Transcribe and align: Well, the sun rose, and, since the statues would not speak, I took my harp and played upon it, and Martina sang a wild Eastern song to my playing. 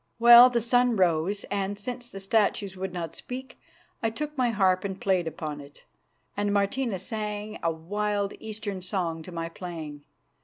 Well, 0.17 0.49
the 0.49 0.61
sun 0.63 0.95
rose, 0.95 1.43
and, 1.51 1.77
since 1.77 2.09
the 2.09 2.19
statues 2.19 2.75
would 2.75 2.91
not 2.91 3.15
speak, 3.15 3.59
I 4.01 4.09
took 4.09 4.35
my 4.35 4.49
harp 4.49 4.83
and 4.83 4.99
played 4.99 5.27
upon 5.27 5.61
it, 5.61 5.85
and 6.35 6.51
Martina 6.51 6.97
sang 6.97 7.59
a 7.61 7.71
wild 7.71 8.33
Eastern 8.39 8.81
song 8.81 9.21
to 9.21 9.31
my 9.31 9.47
playing. 9.47 10.01